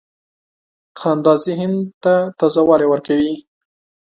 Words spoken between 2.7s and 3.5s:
ورکوي.